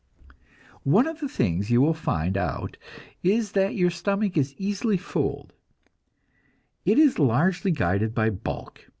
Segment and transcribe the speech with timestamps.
[0.81, 2.75] One of the things you will find out
[3.21, 5.53] is that your stomach is easily fooled;
[6.85, 8.87] it is largely guided by bulk.